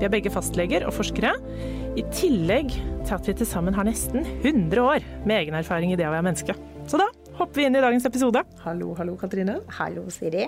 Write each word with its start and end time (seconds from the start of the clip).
Vi 0.00 0.06
er 0.08 0.12
begge 0.14 0.30
fastleger 0.32 0.86
og 0.88 0.94
forskere, 0.96 1.34
i 1.92 2.00
tillegg 2.16 2.70
til 2.72 3.12
at 3.12 3.26
vi 3.28 3.34
til 3.36 3.48
sammen 3.48 3.74
har 3.76 3.84
nesten 3.84 4.22
100 4.40 4.80
år 4.80 5.04
med 5.28 5.34
egen 5.42 5.56
erfaring 5.58 5.92
i 5.92 5.98
det 6.00 6.06
å 6.08 6.12
være 6.14 6.24
menneske. 6.24 6.54
Så 6.88 6.96
da 6.96 7.10
hopper 7.36 7.60
vi 7.60 7.66
inn 7.68 7.76
i 7.76 7.82
dagens 7.84 8.06
episode. 8.08 8.40
Hallo, 8.62 8.94
hallo, 8.96 9.18
Katrine. 9.20 9.58
Hallo, 9.76 10.06
Siri. 10.14 10.46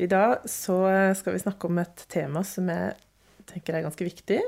I 0.00 0.08
dag 0.08 0.46
så 0.48 0.78
skal 1.20 1.36
vi 1.36 1.42
snakke 1.44 1.68
om 1.68 1.82
et 1.82 2.06
tema 2.08 2.40
som 2.48 2.72
jeg 2.72 2.96
tenker 3.52 3.76
er 3.76 3.84
ganske 3.84 4.08
viktig, 4.08 4.40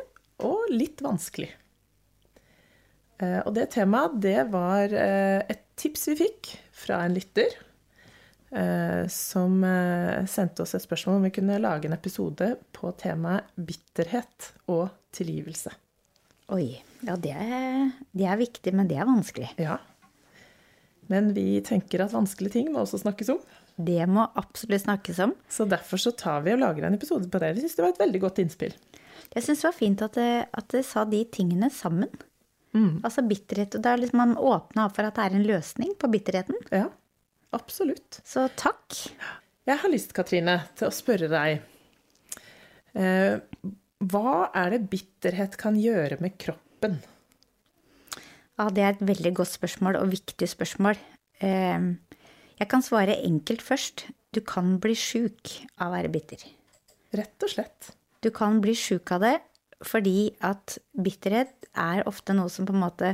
og 0.49 0.65
litt 0.73 1.05
vanskelig. 1.05 1.51
Eh, 3.21 3.41
Og 3.45 3.53
det 3.57 3.69
temaet, 3.77 4.17
det 4.25 4.39
var 4.49 4.97
eh, 4.97 5.45
et 5.45 5.61
tips 5.77 6.09
vi 6.15 6.17
fikk 6.25 6.55
fra 6.73 7.05
en 7.05 7.21
lytter, 7.21 7.53
som 9.13 9.59
eh, 9.67 10.25
sendte 10.31 10.65
oss 10.65 10.75
et 10.77 10.85
spørsmål 10.85 11.19
om 11.19 11.27
vi 11.27 11.33
kunne 11.39 11.59
lage 11.61 11.89
en 11.89 11.97
episode 11.97 12.55
på 12.77 12.93
temaet 13.01 13.51
bitterhet 13.57 14.53
og 14.73 14.89
tilgivelse. 15.17 15.73
Oi, 16.55 16.71
ja 17.05 17.17
det 17.21 17.35
er, 17.35 17.91
det 18.17 18.29
er 18.31 18.41
viktig, 18.41 18.73
men 18.77 18.89
det 18.89 19.01
er 19.01 19.09
vanskelig. 19.09 19.51
Ja. 19.61 19.81
Men 21.11 21.33
vi 21.37 21.61
tenker 21.67 22.05
at 22.05 22.15
vanskelige 22.15 22.59
ting 22.59 22.71
må 22.73 22.83
også 22.83 23.03
snakkes 23.03 23.33
om. 23.35 23.43
Det 23.77 24.01
må 24.09 24.25
absolutt 24.39 24.87
snakkes 24.87 25.21
om. 25.27 25.35
Så 25.53 25.67
derfor 25.69 26.01
så 26.01 26.15
tar 26.17 26.47
vi 26.47 26.55
og 26.55 26.63
lager 26.63 26.87
en 26.87 26.97
episode 26.97 27.29
på 27.31 27.43
det. 27.43 27.53
Vi 27.57 27.65
syns 27.67 27.77
det 27.77 27.85
var 27.85 27.93
et 27.93 28.03
veldig 28.03 28.23
godt 28.25 28.41
innspill. 28.43 28.77
Jeg 29.35 29.45
syns 29.45 29.63
det 29.63 29.69
var 29.69 29.77
fint 29.77 30.07
at 30.07 30.17
det, 30.17 30.31
at 30.49 30.71
det 30.73 30.83
sa 30.87 31.05
de 31.07 31.21
tingene 31.35 31.69
sammen. 31.75 32.11
Altså 32.77 33.25
bitterhet. 33.27 33.77
Og 33.79 33.85
da 33.85 33.95
liksom 33.97 34.21
man 34.21 34.37
åpna 34.37 34.87
opp 34.89 34.97
for 34.97 35.09
at 35.09 35.17
det 35.17 35.27
er 35.27 35.37
en 35.39 35.47
løsning 35.49 35.95
på 36.01 36.11
bitterheten. 36.13 36.59
Ja, 36.75 36.89
absolutt. 37.57 38.21
Så 38.27 38.47
takk. 38.59 39.01
Jeg 39.67 39.81
har 39.83 39.91
lyst, 39.91 40.13
Katrine, 40.15 40.61
til 40.79 40.89
å 40.89 40.95
spørre 40.95 41.27
deg 41.33 41.57
eh, 42.95 43.41
Hva 44.07 44.35
er 44.55 44.77
det 44.77 44.85
bitterhet 44.93 45.57
kan 45.59 45.79
gjøre 45.81 46.21
med 46.23 46.37
kroppen? 46.39 47.01
Ja, 48.57 48.69
det 48.73 48.85
er 48.85 48.95
et 48.95 49.03
veldig 49.05 49.35
godt 49.41 49.53
spørsmål, 49.57 49.99
og 50.01 50.13
viktig 50.15 50.49
spørsmål. 50.49 51.01
Eh, 51.45 51.93
Jeg 52.57 52.69
kan 52.73 52.85
svare 52.85 53.19
enkelt 53.21 53.61
først. 53.61 54.07
Du 54.33 54.41
kan 54.41 54.79
bli 54.81 54.95
sjuk 54.97 55.51
av 55.77 55.91
å 55.91 55.97
være 55.97 56.13
bitter. 56.13 56.41
Rett 57.17 57.45
og 57.45 57.53
slett. 57.53 57.91
Du 58.25 58.31
kan 58.33 58.61
bli 58.65 58.73
sjuk 58.77 59.13
av 59.13 59.25
det 59.27 59.37
fordi 59.85 60.31
at 60.41 60.79
bitterhet 60.97 61.67
er 61.77 62.07
ofte 62.09 62.33
noe 62.33 62.49
som 62.49 62.65
på 62.65 62.73
en 62.73 62.81
måte 62.81 63.11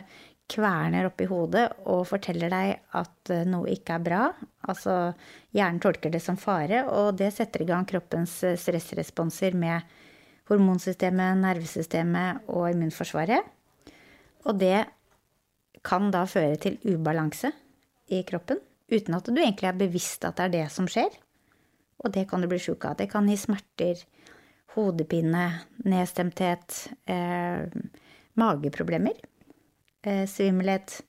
kverner 0.53 1.09
oppi 1.09 1.27
hodet 1.31 1.65
og 1.91 2.05
forteller 2.11 2.53
deg 2.53 2.75
at 2.99 3.33
eh, 3.33 3.47
noe 3.49 3.71
ikke 3.73 3.97
er 3.97 4.05
bra. 4.05 4.23
Altså 4.69 4.97
hjernen 5.57 5.81
tolker 5.83 6.13
det 6.13 6.23
som 6.25 6.39
fare, 6.41 6.85
og 6.89 7.17
det 7.21 7.33
setter 7.35 7.65
i 7.65 7.69
gang 7.69 7.87
kroppens 7.89 8.39
eh, 8.47 8.59
stressresponser 8.61 9.57
med 9.59 9.89
hormonsystemet, 10.51 11.41
nervesystemet 11.41 12.51
og 12.53 12.69
immunforsvaret. 12.73 13.49
Og 14.47 14.59
det 14.59 14.85
kan 15.87 16.11
da 16.15 16.27
føre 16.31 16.59
til 16.63 16.79
ubalanse 16.87 17.53
i 18.13 18.23
kroppen, 18.27 18.61
uten 18.93 19.17
at 19.17 19.29
du 19.29 19.39
egentlig 19.39 19.71
er 19.71 19.79
bevisst 19.79 20.27
at 20.27 20.39
det 20.39 20.49
er 20.49 20.57
det 20.57 20.67
som 20.75 20.89
skjer. 20.91 21.11
Og 22.03 22.13
det 22.15 22.27
kan 22.31 22.43
du 22.43 22.49
bli 22.51 22.59
sjuk 22.61 22.85
av. 22.89 22.97
Det 22.99 23.09
kan 23.11 23.29
gi 23.31 23.37
smerter, 23.39 24.01
hodepine, 24.75 25.45
nedstemthet, 25.87 26.79
eh, 27.07 27.69
mageproblemer, 28.39 29.19
svimmelhet. 30.03 31.01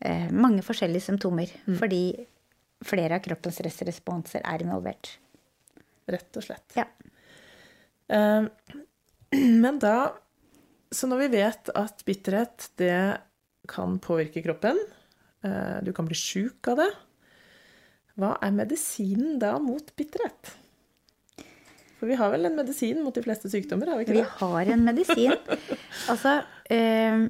Eh, 0.00 0.30
mange 0.32 0.62
forskjellige 0.64 1.04
symptomer, 1.10 1.50
fordi 1.76 2.04
flere 2.86 3.18
av 3.18 3.24
kroppens 3.24 3.58
stressresponser 3.60 4.44
er 4.48 4.64
involvert. 4.64 5.12
Rett 6.08 6.38
og 6.40 6.46
slett. 6.46 6.78
Ja. 6.78 6.86
Eh, 8.08 8.48
men 9.64 9.78
da 9.82 10.16
Så 10.90 11.06
når 11.06 11.20
vi 11.20 11.26
vet 11.36 11.68
at 11.78 12.00
bitterhet, 12.02 12.64
det 12.80 13.20
kan 13.70 14.00
påvirke 14.02 14.42
kroppen, 14.42 14.74
eh, 15.46 15.76
du 15.86 15.92
kan 15.94 16.08
bli 16.08 16.16
sjuk 16.18 16.66
av 16.72 16.80
det, 16.80 16.88
hva 18.18 18.32
er 18.42 18.56
medisinen 18.56 19.38
da 19.38 19.52
mot 19.62 19.92
bitterhet? 19.94 20.50
For 22.00 22.10
vi 22.10 22.16
har 22.18 22.32
vel 22.32 22.48
en 22.48 22.58
medisin 22.58 23.04
mot 23.04 23.14
de 23.14 23.22
fleste 23.22 23.46
sykdommer, 23.52 23.92
har 23.92 24.00
vi 24.00 24.08
ikke 24.08 24.16
det? 24.16 24.24
Vi 24.24 24.40
har 24.40 24.72
en 24.74 24.82
medisin. 24.88 25.36
altså, 26.10 26.40
eh, 26.66 27.28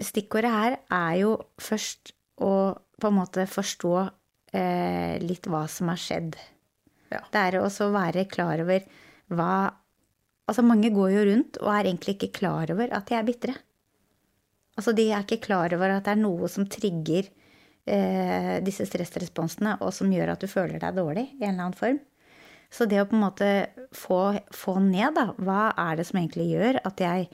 stikkordet 0.00 0.52
her 0.52 0.78
er 0.88 1.14
jo 1.20 1.36
først 1.60 2.14
å 2.42 2.52
på 3.02 3.10
en 3.10 3.18
måte 3.18 3.44
forstå 3.50 3.94
eh, 4.54 5.18
litt 5.22 5.48
hva 5.50 5.64
som 5.70 5.90
har 5.92 6.00
skjedd. 6.00 6.36
Ja. 7.12 7.20
Det 7.32 7.40
er 7.40 7.58
også 7.60 7.88
å 7.88 7.94
være 7.94 8.28
klar 8.30 8.64
over 8.64 8.84
hva 9.32 9.54
Altså, 10.50 10.64
mange 10.66 10.90
går 10.90 11.12
jo 11.14 11.20
rundt 11.28 11.56
og 11.62 11.68
er 11.70 11.86
egentlig 11.86 12.16
ikke 12.16 12.40
klar 12.40 12.68
over 12.74 12.90
at 12.92 13.06
de 13.08 13.14
er 13.14 13.22
bitre. 13.24 13.52
Altså, 14.74 14.90
de 14.92 15.04
er 15.06 15.22
ikke 15.22 15.44
klar 15.44 15.72
over 15.72 15.94
at 15.94 16.08
det 16.08 16.16
er 16.16 16.18
noe 16.18 16.48
som 16.50 16.66
trigger 16.68 17.28
eh, 17.86 18.58
disse 18.66 18.84
stressresponsene, 18.90 19.76
og 19.80 19.94
som 19.94 20.10
gjør 20.12 20.34
at 20.34 20.42
du 20.42 20.50
føler 20.50 20.82
deg 20.82 20.98
dårlig 20.98 21.28
i 21.38 21.44
en 21.44 21.54
eller 21.54 21.68
annen 21.68 21.78
form. 21.78 22.00
Så 22.74 22.88
det 22.90 23.02
å 23.02 23.06
på 23.08 23.16
en 23.16 23.22
måte 23.22 23.48
få, 23.94 24.20
få 24.50 24.78
ned, 24.82 25.14
da, 25.16 25.28
hva 25.38 25.70
er 25.78 26.00
det 26.00 26.08
som 26.10 26.18
egentlig 26.20 26.50
gjør 26.50 26.80
at 26.88 27.04
jeg 27.06 27.30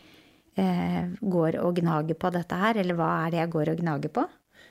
går 0.58 1.58
og 1.62 1.78
gnager 1.78 2.19
på 2.19 2.30
dette 2.34 2.58
her, 2.58 2.78
eller 2.80 2.98
hva 2.98 3.08
er 3.26 3.34
det 3.34 3.38
jeg 3.42 3.52
går 3.54 3.72
og 3.72 3.82
gnager 3.82 4.12
på? 4.19 4.24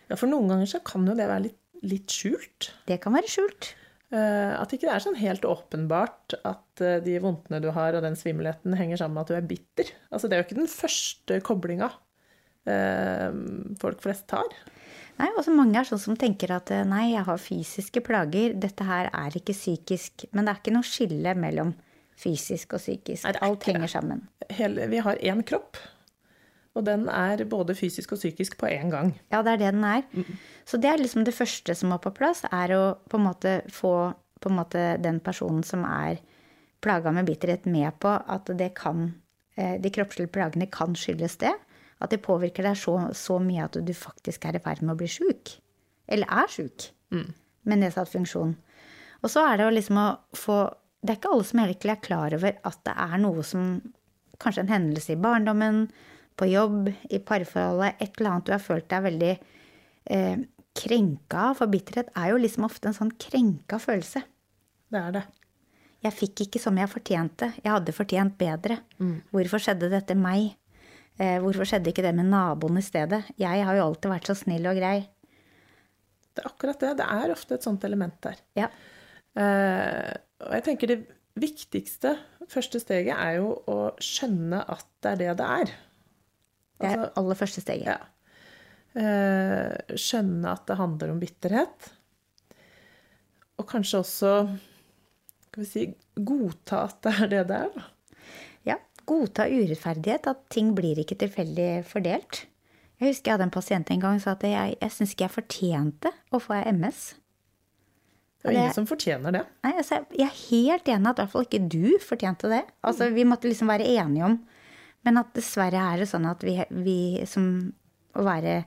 Ja, 0.10 0.16
for 0.16 0.30
noen 0.32 0.50
ganger 0.52 0.70
så 0.70 0.82
kan 0.86 1.08
jo 1.08 1.16
det 1.18 1.28
være 1.30 1.46
litt, 1.50 1.60
litt 1.88 2.14
skjult. 2.14 2.72
Det 2.88 3.00
kan 3.04 3.16
være 3.16 3.32
skjult. 3.32 3.74
Eh, 4.16 4.54
At 4.56 4.72
ikke 4.72 4.88
det 4.88 4.94
er 4.96 5.04
sånn 5.04 5.20
helt 5.20 5.44
åpenbart 5.48 6.38
at 6.48 6.84
eh, 6.84 7.00
de 7.04 7.18
vondtene 7.24 7.60
du 7.64 7.70
har 7.76 7.98
og 7.98 8.06
den 8.06 8.16
svimmelheten 8.16 8.76
henger 8.80 9.02
sammen 9.02 9.18
med 9.20 9.26
at 9.26 9.34
du 9.34 9.40
er 9.40 9.50
bitter. 9.50 9.92
Altså 10.12 10.30
det 10.30 10.38
er 10.38 10.44
jo 10.44 10.48
ikke 10.48 10.62
den 10.62 10.72
første 10.72 11.40
koblinga 11.44 11.90
eh, 12.72 13.32
folk 13.82 14.04
flest 14.06 14.28
tar. 14.32 14.48
Nei, 15.18 15.32
også 15.34 15.52
mange 15.56 15.80
er 15.82 15.88
sånn 15.90 16.00
som 16.00 16.18
tenker 16.20 16.54
at 16.56 16.72
eh, 16.72 16.86
nei, 16.88 17.10
jeg 17.16 17.26
har 17.28 17.42
fysiske 17.42 18.04
plager, 18.06 18.56
dette 18.56 18.88
her 18.88 19.10
er 19.12 19.36
ikke 19.40 19.56
psykisk. 19.58 20.28
Men 20.32 20.46
det 20.48 20.54
er 20.54 20.62
ikke 20.62 20.76
noe 20.78 20.88
skille 20.88 21.36
mellom 21.36 21.74
fysisk 22.18 22.74
og 22.74 22.82
psykisk. 22.82 23.28
Alt 23.42 23.68
henger 23.70 23.88
sammen. 23.92 24.26
Hele, 24.50 24.88
vi 24.90 25.02
har 25.04 25.20
én 25.22 25.44
kropp, 25.46 25.78
og 26.78 26.86
den 26.86 27.08
er 27.10 27.44
både 27.50 27.76
fysisk 27.78 28.14
og 28.14 28.22
psykisk 28.22 28.58
på 28.62 28.70
én 28.70 28.92
gang. 28.94 29.16
Ja, 29.34 29.42
det 29.42 29.56
er 29.56 29.62
det 29.64 29.74
den 29.74 29.84
er. 29.84 30.04
Så 30.66 30.78
det 30.78 30.92
er 30.92 31.02
liksom 31.02 31.26
det 31.26 31.34
første 31.38 31.76
som 31.76 31.90
må 31.94 31.98
på 32.02 32.14
plass, 32.14 32.44
er 32.52 32.74
å 32.78 32.82
på 33.10 33.18
en 33.18 33.28
måte 33.30 33.60
få 33.74 34.14
på 34.40 34.50
en 34.50 34.60
måte 34.60 34.82
den 35.02 35.20
personen 35.20 35.64
som 35.66 35.86
er 35.86 36.20
plaga 36.86 37.12
med 37.12 37.26
bitterhet, 37.26 37.66
med 37.66 37.96
på 38.02 38.12
at 38.14 38.50
det 38.58 38.74
kan 38.78 39.16
eh, 39.58 39.82
De 39.82 39.90
kroppslige 39.90 40.30
plagene 40.30 40.68
kan 40.70 40.96
skyldes 40.96 41.40
det. 41.42 41.54
At 42.00 42.14
det 42.14 42.22
påvirker 42.22 42.64
deg 42.68 42.78
så, 42.78 43.00
så 43.18 43.40
mye 43.42 43.66
at 43.66 43.80
du 43.82 43.94
faktisk 43.98 44.46
er 44.46 44.60
i 44.60 44.62
ferd 44.62 44.84
med 44.84 44.94
å 44.94 45.00
bli 45.00 45.10
sjuk. 45.10 45.56
Eller 46.08 46.30
er 46.30 46.52
sjuk. 46.54 46.92
Med 47.66 47.82
nedsatt 47.82 48.12
funksjon. 48.12 48.54
Og 49.26 49.32
så 49.34 49.42
er 49.50 49.58
det 49.58 49.66
å 49.66 49.74
liksom 49.74 49.98
å 49.98 50.10
få 50.38 50.60
Det 51.08 51.14
er 51.14 51.22
ikke 51.22 51.32
alle 51.32 51.48
som 51.48 51.62
egentlig 51.64 51.94
er 51.94 52.04
klar 52.04 52.34
over 52.36 52.58
at 52.68 52.82
det 52.84 52.94
er 53.08 53.22
noe 53.24 53.46
som 53.48 53.78
Kanskje 54.38 54.62
en 54.68 54.70
hendelse 54.70 55.16
i 55.16 55.18
barndommen, 55.18 55.88
på 56.38 56.46
jobb, 56.46 56.92
i 57.10 57.18
parforholdet, 57.26 57.96
et 57.98 58.20
eller 58.20 58.30
annet 58.30 58.46
du 58.46 58.52
har 58.54 58.62
følt 58.62 58.86
deg 58.92 59.06
veldig 59.08 59.32
eh, 60.14 60.44
krenka 60.78 61.40
av. 61.48 61.56
For 61.58 61.72
bitterhet 61.74 62.12
er 62.14 62.28
jo 62.30 62.38
liksom 62.44 62.68
ofte 62.68 62.92
en 62.92 62.98
sånn 63.00 63.16
krenka 63.18 63.80
følelse. 63.82 64.22
Det 64.94 65.02
er 65.02 65.16
det. 65.16 65.24
Jeg 66.06 66.14
fikk 66.14 66.44
ikke 66.46 66.62
som 66.62 66.78
jeg 66.78 66.92
fortjente. 66.92 67.50
Jeg 67.64 67.74
hadde 67.74 67.96
fortjent 67.98 68.38
bedre. 68.38 68.78
Hvorfor 69.34 69.64
skjedde 69.64 69.90
dette 69.90 70.14
meg? 70.20 70.52
Eh, 71.18 71.40
hvorfor 71.42 71.66
skjedde 71.66 71.90
ikke 71.90 72.06
det 72.06 72.14
med 72.14 72.30
naboen 72.30 72.78
i 72.78 72.86
stedet? 72.86 73.24
Jeg 73.42 73.66
har 73.66 73.80
jo 73.80 73.88
alltid 73.88 74.14
vært 74.14 74.30
så 74.30 74.38
snill 74.38 74.70
og 74.70 74.78
grei. 74.78 75.00
Det 76.38 76.46
er 76.46 76.52
akkurat 76.52 76.86
det. 76.86 76.94
Det 77.02 77.10
er 77.18 77.34
ofte 77.34 77.58
et 77.58 77.66
sånt 77.66 77.90
element 77.90 78.14
der. 78.22 78.38
Ja. 78.62 78.70
Eh, 79.34 80.14
og 80.46 80.54
jeg 80.54 80.64
tenker 80.68 80.88
det 80.92 81.00
viktigste 81.38 82.16
første 82.50 82.80
steget 82.82 83.14
er 83.18 83.38
jo 83.40 83.52
å 83.70 83.78
skjønne 84.02 84.62
at 84.70 84.86
det 85.04 85.12
er 85.12 85.20
det 85.22 85.34
det 85.42 85.48
er. 85.62 85.72
Det 86.78 86.88
er 86.92 86.98
Altså- 86.98 87.12
aller 87.22 87.36
første 87.36 87.62
steget. 87.62 87.86
Ja. 87.86 87.98
Eh, 88.98 89.96
skjønne 89.98 90.52
at 90.52 90.66
det 90.68 90.78
handler 90.78 91.12
om 91.12 91.20
bitterhet. 91.20 91.90
Og 93.60 93.68
kanskje 93.70 94.00
også 94.02 94.32
skal 95.48 95.64
vi 95.64 95.66
si, 95.70 95.86
godta 96.16 96.84
at 96.86 97.02
det 97.02 97.14
er 97.22 97.28
det 97.28 97.44
det 97.48 97.58
er. 97.58 97.70
da. 97.76 97.86
Ja, 98.66 98.76
godta 99.06 99.48
urettferdighet, 99.50 100.28
at 100.28 100.50
ting 100.54 100.74
blir 100.76 100.98
ikke 101.02 101.18
tilfeldig 101.18 101.84
fordelt. 101.86 102.46
Jeg 103.00 103.10
husker 103.12 103.32
jeg 103.32 103.34
hadde 103.38 103.44
en 103.44 103.54
pasient 103.54 103.92
en 103.92 104.00
gang 104.02 104.20
som 104.20 104.32
sa 104.32 104.38
at 104.38 104.44
jeg, 104.50 104.78
jeg 104.82 104.92
syns 104.92 105.14
ikke 105.14 105.28
jeg 105.28 105.36
fortjente 105.38 106.12
å 106.34 106.40
få 106.42 106.58
MS. 106.66 107.16
Det 108.48 108.56
er 108.56 108.66
ingen 108.66 108.76
som 108.76 108.88
fortjener 108.90 109.36
det. 109.36 109.44
Nei, 109.66 109.74
altså, 109.78 110.02
jeg 110.16 110.28
er 110.28 110.44
helt 110.48 110.92
enig 110.94 111.12
at 111.12 111.20
i 111.20 111.24
hvert 111.24 111.34
fall 111.34 111.48
ikke 111.48 111.64
du 111.70 111.98
fortjente 112.04 112.52
det. 112.52 112.64
Altså, 112.88 113.10
Vi 113.14 113.26
måtte 113.28 113.50
liksom 113.50 113.72
være 113.72 113.88
enige 113.98 114.30
om. 114.32 114.38
Men 115.08 115.22
at 115.22 115.30
dessverre 115.38 115.82
er 115.94 116.02
det 116.02 116.10
sånn 116.10 116.28
at 116.28 116.42
vi, 116.44 116.58
vi 116.84 117.00
som 117.30 117.46
å 118.18 118.24
være 118.26 118.62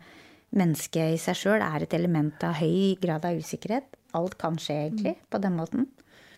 menneske 0.56 1.12
i 1.14 1.18
seg 1.20 1.38
sjøl 1.38 1.62
er 1.62 1.84
et 1.84 1.96
element 1.96 2.46
av 2.46 2.56
høy 2.58 2.96
grad 3.02 3.26
av 3.28 3.38
usikkerhet. 3.38 3.90
Alt 4.16 4.38
kan 4.40 4.56
skje, 4.58 4.78
egentlig, 4.88 5.16
på 5.30 5.40
den 5.42 5.58
måten. 5.58 5.90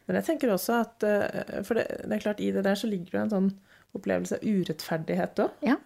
Men 0.08 0.18
jeg 0.18 0.26
tenker 0.26 0.50
også 0.52 0.80
at 0.82 1.06
eh, 1.06 1.62
For 1.64 1.78
det, 1.78 1.86
det 2.02 2.16
er 2.16 2.24
klart, 2.24 2.42
i 2.42 2.50
det 2.52 2.64
der 2.66 2.76
så 2.78 2.90
ligger 2.90 3.14
det 3.14 3.22
en 3.22 3.32
sånn 3.36 3.52
opplevelse 3.96 4.40
av 4.40 4.44
urettferdighet 4.48 5.40
òg. 5.44 5.64
Ja. 5.68 5.76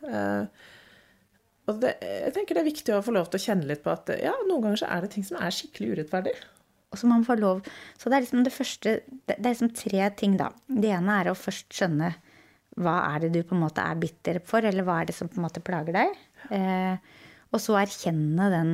og 1.67 1.81
det, 1.83 1.97
jeg 1.99 2.35
tenker 2.37 2.55
det 2.55 2.63
er 2.63 2.69
viktig 2.69 2.95
å 2.95 3.03
få 3.03 3.15
lov 3.17 3.33
til 3.33 3.41
å 3.41 3.45
kjenne 3.49 3.67
litt 3.67 3.83
på 3.83 3.91
at 3.91 4.13
ja, 4.23 4.35
noen 4.47 4.63
ganger 4.63 4.83
så 4.85 4.91
er 4.95 5.03
det 5.03 5.11
ting 5.17 5.27
som 5.27 5.41
er 5.43 5.55
skikkelig 5.55 5.97
urettferdig. 5.97 6.37
Og 6.93 7.01
så 7.01 7.09
må 7.09 7.17
man 7.17 7.27
få 7.27 7.35
lov 7.39 7.65
Så 7.99 8.09
det 8.09 8.17
er 8.17 8.23
liksom 8.25 8.45
det 8.47 8.53
første 8.55 8.93
Det 9.27 9.35
er 9.35 9.43
liksom 9.43 9.73
tre 9.75 10.11
ting, 10.17 10.37
da. 10.39 10.53
Det 10.69 10.93
ene 10.95 11.21
er 11.21 11.31
å 11.33 11.39
først 11.39 11.69
skjønne 11.75 12.13
hva 12.77 12.97
er 13.15 13.25
det 13.25 13.31
du 13.33 13.41
på 13.41 13.55
en 13.57 13.63
måte 13.63 13.81
er 13.81 13.97
bitter 13.97 14.39
for, 14.45 14.61
eller 14.61 14.85
hva 14.85 14.99
er 15.01 15.09
det 15.09 15.15
som 15.17 15.31
på 15.33 15.39
en 15.39 15.47
måte 15.47 15.63
plager 15.65 15.97
deg? 15.97 16.11
Eh, 16.53 16.99
og 17.49 17.63
så 17.63 17.79
erkjenne 17.81 18.51
den 18.53 18.73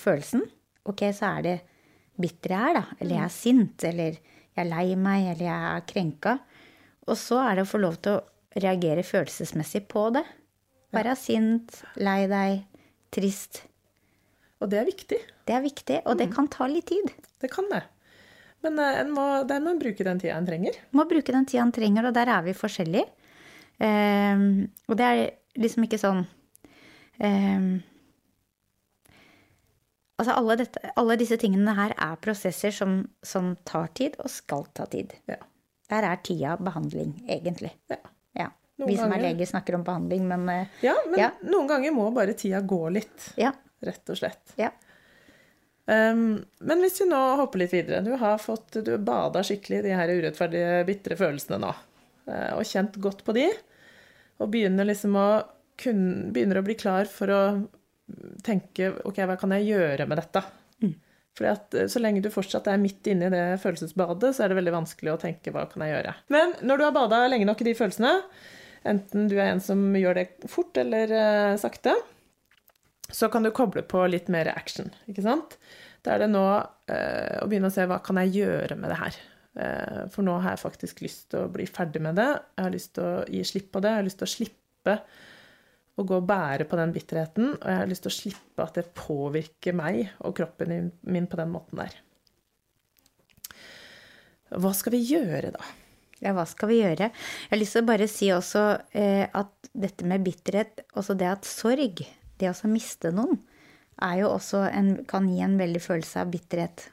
følelsen. 0.00 0.46
Ok, 0.88 1.02
så 1.12 1.34
er 1.34 1.44
det 1.44 1.54
bitter 2.20 2.54
jeg 2.54 2.70
er, 2.70 2.78
da. 2.78 2.96
Eller 2.96 3.18
jeg 3.18 3.24
er 3.26 3.34
sint. 3.34 3.84
Eller 3.84 4.16
jeg 4.16 4.62
er 4.64 4.70
lei 4.70 4.86
meg. 4.96 5.26
Eller 5.34 5.48
jeg 5.50 5.68
er 5.74 5.84
krenka. 5.90 6.38
Og 7.04 7.20
så 7.20 7.42
er 7.42 7.58
det 7.58 7.66
å 7.66 7.70
få 7.74 7.82
lov 7.84 7.98
til 8.00 8.16
å 8.16 8.62
reagere 8.64 9.04
følelsesmessig 9.04 9.84
på 9.92 10.06
det. 10.16 10.24
Være 10.94 11.16
sint, 11.18 11.80
lei 12.00 12.22
deg, 12.30 12.64
trist. 13.12 13.64
Og 14.62 14.70
det 14.70 14.78
er 14.80 14.86
viktig. 14.88 15.18
Det 15.48 15.54
er 15.56 15.64
viktig, 15.64 15.98
og 16.06 16.18
det 16.20 16.30
kan 16.34 16.46
ta 16.48 16.66
litt 16.70 16.86
tid. 16.88 17.10
Det 17.42 17.50
kan 17.52 17.66
det. 17.72 17.82
Men 18.64 18.78
eh, 18.80 19.00
en 19.02 19.10
må, 19.12 19.24
der 19.48 19.60
må 19.64 19.74
en 19.74 19.80
bruke 19.82 20.06
den 20.06 20.20
tida 20.22 20.36
en 20.38 20.46
trenger. 20.48 20.78
må 20.96 21.04
bruke 21.10 21.34
den 21.34 21.44
tida 21.48 21.64
en 21.66 21.72
trenger, 21.74 22.06
og 22.08 22.14
der 22.16 22.30
er 22.32 22.44
vi 22.46 22.54
forskjellige. 22.56 23.08
Um, 23.74 24.68
og 24.88 24.96
det 25.00 25.06
er 25.10 25.20
liksom 25.58 25.82
ikke 25.82 25.98
sånn 25.98 26.20
um, 27.18 27.64
Altså 30.14 30.36
alle, 30.38 30.54
dette, 30.60 30.78
alle 30.94 31.16
disse 31.18 31.34
tingene 31.42 31.72
her 31.74 31.90
er 31.98 32.20
prosesser 32.22 32.70
som, 32.70 33.00
som 33.26 33.56
tar 33.66 33.88
tid, 33.98 34.14
og 34.22 34.30
skal 34.30 34.62
ta 34.78 34.86
tid. 34.86 35.10
Ja. 35.26 35.40
Der 35.90 36.06
er 36.06 36.20
tida 36.22 36.54
behandling, 36.62 37.16
egentlig. 37.26 37.72
Ja. 37.90 37.98
Ja. 38.38 38.46
Vi 38.86 38.94
som 38.98 39.10
er 39.14 39.24
leger, 39.26 39.50
snakker 39.50 39.74
om 39.74 39.82
behandling, 39.86 40.22
men 40.30 40.46
eh, 40.52 40.70
Ja, 40.86 40.94
men 41.10 41.18
Ja. 41.18 41.32
noen 41.42 41.66
ganger 41.70 41.92
må 41.98 42.06
bare 42.14 42.36
tida 42.38 42.62
gå 42.62 42.80
litt, 42.94 43.32
ja. 43.42 43.50
Rett 43.88 44.10
og 44.14 44.20
slett. 44.20 44.56
ja. 44.60 44.70
Um, 45.84 46.38
men 46.64 46.80
hvis 46.80 46.96
vi 47.02 47.04
nå 47.10 47.18
hopper 47.36 47.60
litt 47.60 47.74
videre 47.74 47.98
Du 48.00 48.14
har 48.16 48.38
fått, 48.40 48.78
du 48.86 48.94
bada 49.04 49.42
skikkelig 49.44 49.82
i 49.82 49.84
de 49.84 49.90
her 49.92 50.08
urettferdige, 50.16 50.78
bitre 50.88 51.18
følelsene 51.20 51.58
nå. 51.60 51.72
eh, 52.24 52.54
Og 52.56 52.64
kjent 52.64 52.96
godt 53.04 53.20
på 53.26 53.34
de. 53.36 53.50
Og 54.40 54.48
begynner 54.48 54.88
liksom 54.88 55.18
å 55.20 55.26
kun, 55.76 56.30
begynner 56.32 56.62
å 56.62 56.64
bli 56.64 56.78
klar 56.80 57.04
for 57.04 57.28
å 57.28 57.40
tenke 58.46 58.94
Ok, 59.04 59.20
hva 59.28 59.36
kan 59.36 59.52
jeg 59.58 59.74
gjøre 59.74 60.08
med 60.08 60.22
dette? 60.22 60.44
Fordi 61.36 61.50
at 61.50 61.76
eh, 61.76 61.86
Så 61.92 62.00
lenge 62.00 62.24
du 62.24 62.30
fortsatt 62.32 62.68
er 62.72 62.80
midt 62.80 63.04
inne 63.12 63.28
i 63.28 63.34
det 63.34 63.44
følelsesbadet, 63.60 64.32
så 64.36 64.44
er 64.46 64.54
det 64.54 64.58
veldig 64.62 64.76
vanskelig 64.78 65.12
å 65.12 65.20
tenke 65.20 65.52
hva 65.52 65.66
kan 65.68 65.84
jeg 65.84 65.98
gjøre. 65.98 66.16
Men 66.32 66.56
når 66.64 66.80
du 66.80 66.86
har 66.88 66.96
bada 66.96 67.20
lenge 67.28 67.44
nok 67.48 67.60
i 67.60 67.68
de 67.68 67.76
følelsene, 67.76 68.16
enten 68.88 69.28
du 69.28 69.36
er 69.36 69.52
en 69.52 69.60
som 69.64 69.84
gjør 69.98 70.16
det 70.22 70.26
fort 70.48 70.80
eller 70.80 71.12
uh, 71.12 71.60
sakte, 71.60 71.92
så 73.14 73.28
kan 73.30 73.46
du 73.46 73.52
koble 73.54 73.84
på 73.86 74.02
litt 74.10 74.30
mer 74.32 74.50
action. 74.50 74.90
ikke 75.10 75.22
sant? 75.24 75.58
Da 76.04 76.16
er 76.16 76.24
det 76.24 76.32
nå 76.32 76.42
eh, 76.90 77.38
å 77.40 77.46
begynne 77.48 77.70
å 77.70 77.74
se 77.74 77.86
hva 77.88 78.00
kan 78.04 78.18
jeg 78.24 78.34
gjøre 78.40 78.76
med 78.80 78.90
det 78.92 78.98
her. 79.00 79.18
Eh, 79.54 80.00
for 80.12 80.26
nå 80.26 80.34
har 80.42 80.56
jeg 80.56 80.64
faktisk 80.64 81.04
lyst 81.04 81.28
til 81.32 81.44
å 81.44 81.52
bli 81.52 81.66
ferdig 81.70 82.02
med 82.04 82.18
det. 82.18 82.26
Jeg 82.58 82.66
har 82.66 82.74
lyst 82.74 82.92
til 82.98 83.06
å 83.06 83.22
gi 83.30 83.44
slipp 83.46 83.70
på 83.72 83.82
det. 83.84 83.92
Jeg 83.92 84.02
har 84.02 84.08
lyst 84.08 84.20
til 84.20 84.28
å 84.28 84.32
slippe 84.34 84.96
å 85.94 86.04
gå 86.10 86.18
og 86.18 86.26
bære 86.26 86.66
på 86.66 86.80
den 86.80 86.92
bitterheten. 86.96 87.52
Og 87.54 87.68
jeg 87.70 87.80
har 87.80 87.92
lyst 87.92 88.04
til 88.06 88.12
å 88.12 88.16
slippe 88.18 88.66
at 88.66 88.80
det 88.80 88.88
påvirker 88.98 89.78
meg 89.78 90.02
og 90.26 90.34
kroppen 90.40 90.90
min- 91.06 91.30
på 91.30 91.38
den 91.38 91.54
måten 91.54 91.80
der. 91.84 91.94
Hva 94.54 94.74
skal 94.76 94.94
vi 94.94 95.02
gjøre 95.06 95.54
da? 95.54 95.62
Ja, 96.22 96.32
hva 96.36 96.44
skal 96.48 96.70
vi 96.70 96.80
gjøre? 96.82 97.08
Jeg 97.10 97.50
har 97.52 97.60
lyst 97.60 97.74
til 97.76 97.84
å 97.84 97.88
bare 97.88 98.10
si 98.10 98.28
også 98.32 98.66
eh, 98.96 99.24
at 99.34 99.70
dette 99.74 100.06
med 100.08 100.22
bitterhet, 100.26 100.84
også 100.98 101.16
det 101.18 101.30
at 101.30 101.48
sorg, 101.48 102.04
det 102.44 102.52
å 102.52 102.70
miste 102.70 103.12
noen, 103.14 103.40
er 104.02 104.20
jo 104.22 104.32
også 104.34 104.64
en, 104.68 104.90
kan 105.08 105.26
gi 105.30 105.40
en 105.44 105.56
veldig 105.58 105.82
følelse 105.82 106.22
av 106.22 106.32
bitterhet. 106.32 106.88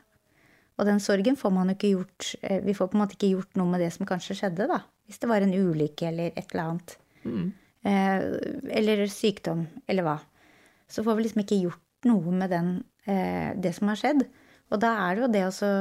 Og 0.80 0.88
den 0.88 1.01
sorgen 1.03 1.38
får 1.38 1.53
man 1.53 1.69
jo 1.69 1.75
ikke 1.75 1.92
gjort 1.92 2.27
eh, 2.42 2.62
Vi 2.65 2.74
får 2.74 2.89
på 2.89 2.98
en 2.98 3.01
måte 3.03 3.18
ikke 3.18 3.33
gjort 3.36 3.57
noe 3.59 3.69
med 3.69 3.83
det 3.83 3.92
som 3.94 4.07
kanskje 4.09 4.38
skjedde, 4.39 4.69
da. 4.71 4.80
Hvis 5.06 5.21
det 5.21 5.30
var 5.30 5.44
en 5.44 5.53
ulykke 5.53 6.07
eller 6.09 6.31
et 6.31 6.53
eller 6.53 6.63
annet. 6.63 6.95
Eh, 7.83 8.24
eller 8.77 9.06
sykdom, 9.12 9.65
eller 9.89 10.07
hva. 10.07 10.18
Så 10.92 11.03
får 11.06 11.18
vi 11.18 11.25
liksom 11.25 11.44
ikke 11.44 11.59
gjort 11.65 12.07
noe 12.09 12.33
med 12.36 12.53
den, 12.53 12.71
eh, 13.06 13.51
det 13.57 13.75
som 13.77 13.92
har 13.92 14.00
skjedd. 14.00 14.25
Og 14.71 14.81
da 14.81 14.94
er 15.06 15.15
det 15.15 15.24
jo 15.24 15.31
det 15.36 15.45
å 15.50 15.71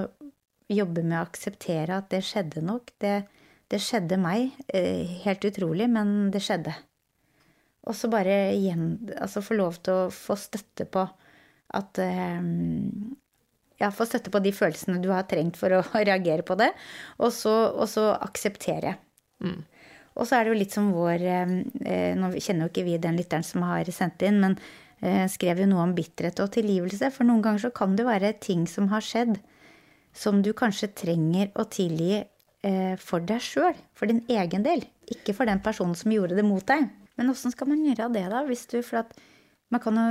jobbe 0.70 1.04
med 1.04 1.18
å 1.18 1.26
akseptere 1.26 1.98
at 1.98 2.10
det 2.12 2.22
skjedde 2.26 2.62
nok. 2.64 2.92
Det, 3.02 3.16
det 3.70 3.80
skjedde 3.82 4.18
meg. 4.20 4.54
Eh, 4.68 5.18
helt 5.24 5.44
utrolig, 5.46 5.88
men 5.90 6.30
det 6.34 6.42
skjedde. 6.44 6.74
Og 7.88 7.96
så 7.96 8.10
bare 8.12 8.52
igjen 8.52 8.98
altså 9.16 9.42
få 9.44 9.56
lov 9.56 9.78
til 9.84 10.04
å 10.06 10.12
få 10.12 10.36
støtte 10.38 10.86
på 10.90 11.06
at 11.78 12.02
eh, 12.02 12.42
Ja, 13.80 13.88
få 13.94 14.04
støtte 14.04 14.32
på 14.32 14.42
de 14.44 14.52
følelsene 14.52 15.00
du 15.00 15.08
har 15.08 15.24
trengt 15.30 15.56
for 15.56 15.72
å 15.72 15.84
reagere 16.10 16.44
på 16.46 16.58
det, 16.60 16.68
og 17.16 17.32
så, 17.32 17.54
og 17.72 17.88
så 17.88 18.10
akseptere. 18.18 18.98
Og 19.40 20.26
så 20.26 20.36
er 20.36 20.44
det 20.44 20.52
jo 20.52 20.58
litt 20.58 20.74
som 20.74 20.90
vår 20.92 21.22
eh, 21.24 21.54
eh, 21.86 22.12
Nå 22.18 22.34
kjenner 22.36 22.66
jo 22.66 22.72
ikke 22.74 22.84
vi 22.84 22.98
den 23.00 23.16
lytteren 23.16 23.46
som 23.46 23.64
har 23.68 23.88
sendt 23.94 24.26
inn, 24.26 24.40
men 24.42 24.60
skrev 25.32 25.62
jo 25.62 25.64
noe 25.64 25.86
om 25.86 25.94
bitterhet 25.96 26.42
og 26.44 26.50
tilgivelse. 26.52 27.08
For 27.14 27.24
noen 27.24 27.40
ganger 27.40 27.62
så 27.62 27.70
kan 27.72 27.94
det 27.96 28.04
være 28.04 28.34
ting 28.44 28.66
som 28.68 28.90
har 28.90 29.00
skjedd, 29.00 29.38
som 30.12 30.42
du 30.44 30.50
kanskje 30.52 30.90
trenger 30.92 31.48
å 31.56 31.64
tilgi 31.72 32.18
for 33.00 33.24
deg 33.24 33.40
sjøl. 33.40 33.78
For 33.96 34.12
din 34.12 34.20
egen 34.28 34.66
del. 34.66 34.84
Ikke 35.08 35.32
for 35.32 35.48
den 35.48 35.62
personen 35.64 35.96
som 35.96 36.12
gjorde 36.12 36.36
det 36.36 36.44
mot 36.44 36.66
deg. 36.68 36.84
Men 37.20 37.34
åssen 37.34 37.52
skal 37.52 37.68
man 37.68 37.82
gjøre 37.84 38.08
det, 38.14 38.24
da? 38.32 38.38
Hvis 38.48 38.64
du, 38.72 38.78
for 38.80 39.02
at 39.02 39.10
man 39.68 39.82
kan 39.84 39.98
jo 40.00 40.04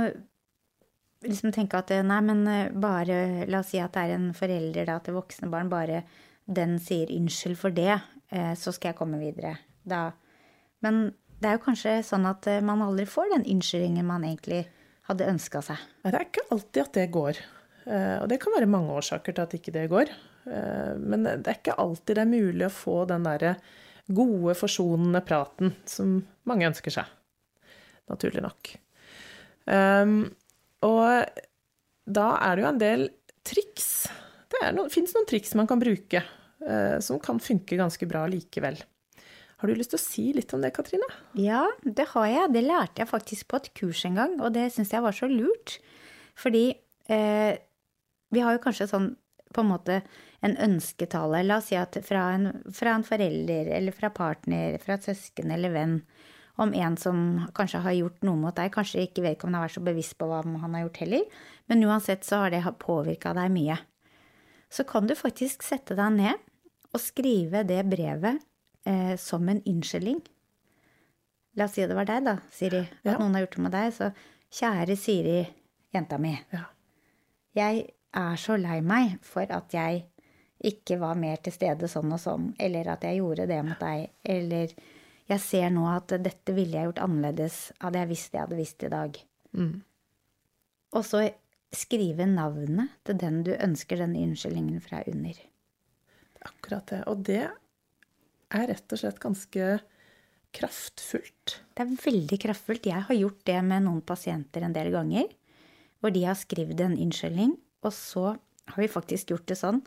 liksom 1.26 1.50
tenke 1.52 1.80
at 1.80 1.90
eh, 1.90 2.04
nei, 2.06 2.20
men 2.24 2.44
eh, 2.48 2.68
bare 2.70 3.48
La 3.50 3.64
oss 3.64 3.72
si 3.74 3.80
at 3.82 3.96
det 3.96 4.04
er 4.06 4.16
en 4.16 4.30
forelder 4.36 4.86
da, 4.88 5.00
til 5.02 5.16
voksne 5.18 5.50
barn. 5.52 5.72
Bare 5.72 6.04
den 6.46 6.78
sier 6.82 7.10
unnskyld 7.14 7.58
for 7.58 7.74
det, 7.74 7.98
eh, 8.30 8.52
så 8.54 8.70
skal 8.74 8.92
jeg 8.92 9.00
komme 9.00 9.18
videre. 9.18 9.56
Da. 9.82 10.10
Men 10.86 11.08
det 11.40 11.50
er 11.50 11.58
jo 11.58 11.64
kanskje 11.66 11.98
sånn 12.06 12.28
at 12.30 12.46
man 12.62 12.82
aldri 12.84 13.08
får 13.08 13.34
den 13.34 13.48
unnskyldningen 13.56 14.06
man 14.06 14.26
egentlig 14.28 14.62
hadde 15.10 15.28
ønska 15.32 15.64
seg. 15.64 15.82
Det 16.04 16.14
er 16.14 16.26
ikke 16.28 16.46
alltid 16.54 16.82
at 16.84 16.96
det 16.98 17.06
går. 17.14 17.38
Og 17.90 18.26
det 18.28 18.36
kan 18.42 18.52
være 18.54 18.68
mange 18.70 18.92
årsaker 19.00 19.34
til 19.34 19.46
at 19.46 19.54
ikke 19.56 19.72
det 19.72 19.86
går. 19.90 20.12
Men 21.00 21.24
det 21.24 21.48
er 21.48 21.56
ikke 21.56 21.78
alltid 21.80 22.18
det 22.18 22.22
er 22.22 22.28
mulig 22.28 22.66
å 22.68 22.74
få 22.74 22.98
den 23.08 23.24
derre 23.24 23.54
gode, 24.14 24.56
forsonende 24.58 25.22
praten 25.26 25.74
som 25.88 26.18
mange 26.48 26.68
ønsker 26.68 26.94
seg. 26.94 27.08
Naturlig 28.10 28.42
nok. 28.44 28.72
Um, 29.70 30.24
og 30.86 31.40
da 32.10 32.26
er 32.42 32.56
det 32.56 32.64
jo 32.64 32.70
en 32.70 32.82
del 32.82 33.06
triks. 33.46 33.90
Det 34.50 34.70
no, 34.74 34.88
fins 34.92 35.14
noen 35.14 35.28
triks 35.30 35.54
man 35.58 35.68
kan 35.70 35.80
bruke 35.82 36.22
uh, 36.24 36.96
som 37.04 37.20
kan 37.22 37.38
funke 37.42 37.78
ganske 37.78 38.08
bra 38.10 38.24
likevel. 38.30 38.80
Har 39.60 39.68
du 39.68 39.76
lyst 39.76 39.92
til 39.92 40.00
å 40.00 40.02
si 40.02 40.22
litt 40.32 40.52
om 40.56 40.62
det, 40.64 40.72
Katrine? 40.72 41.06
Ja, 41.36 41.66
det 41.84 42.08
har 42.14 42.28
jeg. 42.30 42.52
Det 42.54 42.62
lærte 42.64 43.02
jeg 43.02 43.10
faktisk 43.10 43.50
på 43.52 43.58
et 43.60 43.72
kurs 43.76 44.06
en 44.08 44.16
gang, 44.16 44.38
og 44.40 44.54
det 44.56 44.70
syns 44.72 44.94
jeg 44.94 45.04
var 45.04 45.12
så 45.12 45.28
lurt. 45.28 45.76
Fordi 46.40 46.62
eh, 47.12 47.58
vi 48.32 48.40
har 48.40 48.56
jo 48.56 48.62
kanskje 48.64 48.88
sånn 48.88 49.10
på 49.54 49.62
en 49.64 49.70
måte 49.72 50.00
en 50.46 50.56
ønsketale. 50.56 51.42
La 51.46 51.56
oss 51.60 51.68
si 51.70 51.76
at 51.78 51.96
fra 52.06 52.28
en, 52.36 52.50
fra 52.72 52.94
en 52.96 53.04
forelder 53.06 53.70
eller 53.76 53.92
fra 53.96 54.10
partner, 54.14 54.78
fra 54.82 54.94
et 54.96 55.06
søsken 55.08 55.50
eller 55.54 55.72
venn, 55.74 55.96
om 56.60 56.74
en 56.76 56.96
som 57.00 57.20
kanskje 57.56 57.80
har 57.84 57.96
gjort 57.96 58.22
noe 58.26 58.36
mot 58.36 58.56
deg. 58.56 58.72
Kanskje 58.74 59.06
ikke 59.06 59.24
vedkommende 59.24 59.60
har 59.62 59.68
vært 59.68 59.78
så 59.78 59.84
bevisst 59.86 60.18
på 60.20 60.28
hva 60.28 60.42
han 60.44 60.74
har 60.76 60.84
gjort 60.86 61.00
heller, 61.04 61.24
men 61.70 61.84
uansett 61.88 62.26
så 62.26 62.42
har 62.44 62.50
det 62.54 62.64
påvirka 62.82 63.32
deg 63.36 63.50
mye. 63.54 63.78
Så 64.70 64.84
kan 64.86 65.06
du 65.08 65.14
faktisk 65.18 65.64
sette 65.66 65.96
deg 65.98 66.12
ned 66.18 66.44
og 66.92 67.00
skrive 67.02 67.64
det 67.66 67.80
brevet 67.90 68.38
eh, 68.86 69.16
som 69.18 69.48
en 69.50 69.62
unnskyldning. 69.66 70.20
La 71.58 71.66
oss 71.66 71.74
si 71.74 71.82
det 71.86 71.96
var 71.98 72.06
deg, 72.06 72.22
da, 72.28 72.36
Siri. 72.54 72.84
At 73.02 73.08
Ja. 73.08 73.16
noen 73.18 73.34
har 73.34 73.42
gjort 73.46 73.56
det 73.56 73.64
med 73.64 73.72
deg. 73.74 73.92
Så 73.96 74.10
kjære 74.60 74.96
Siri, 74.98 75.38
jenta 75.94 76.18
mi. 76.22 76.36
Ja. 76.52 76.64
Jeg 77.58 77.88
er 78.16 78.40
så 78.40 78.56
lei 78.58 78.80
meg 78.82 79.18
for 79.26 79.46
at 79.50 79.74
jeg 79.74 80.04
ikke 80.70 80.98
var 81.00 81.16
mer 81.16 81.40
til 81.40 81.54
stede 81.54 81.88
sånn 81.88 82.12
og 82.12 82.20
sånn, 82.20 82.48
eller 82.60 82.90
at 82.92 83.04
jeg 83.06 83.20
gjorde 83.20 83.46
det 83.48 83.60
mot 83.64 83.80
deg, 83.80 84.10
eller 84.24 84.74
jeg 85.30 85.40
ser 85.44 85.70
nå 85.72 85.86
at 85.88 86.16
dette 86.20 86.54
ville 86.56 86.76
jeg 86.76 86.88
gjort 86.90 87.04
annerledes 87.04 87.60
hadde 87.80 88.02
jeg 88.02 88.10
visst 88.10 88.32
det 88.32 88.38
jeg 88.38 88.46
hadde 88.46 88.58
visst 88.58 88.82
i 88.82 88.90
dag. 88.92 89.20
Og 90.90 91.06
så 91.06 91.22
skrive 91.70 92.26
navnet 92.26 92.96
til 93.06 93.18
den 93.22 93.42
du 93.46 93.52
ønsker 93.54 94.02
denne 94.02 94.24
unnskyldningen 94.26 94.82
fra 94.82 95.04
under. 95.06 95.38
Akkurat 96.50 96.90
det. 96.90 97.00
Og 97.06 97.22
det 97.28 97.44
er 97.46 98.66
rett 98.72 98.92
og 98.92 98.98
slett 98.98 99.22
ganske 99.22 99.70
kraftfullt. 100.56 101.60
Det 101.76 101.84
er 101.84 101.98
veldig 102.04 102.38
kraftfullt. 102.42 102.90
Jeg 102.90 103.06
har 103.06 103.20
gjort 103.20 103.44
det 103.46 103.60
med 103.62 103.86
noen 103.86 104.02
pasienter 104.02 104.66
en 104.66 104.74
del 104.74 104.90
ganger, 104.90 105.28
hvor 106.02 106.10
de 106.10 106.24
har 106.26 106.38
skrevet 106.38 106.80
en 106.82 106.98
unnskyldning, 106.98 107.54
og 107.84 107.92
så 107.96 108.34
har 108.70 108.80
vi 108.80 108.90
faktisk 108.90 109.32
gjort 109.32 109.48
det 109.50 109.58
sånn 109.58 109.80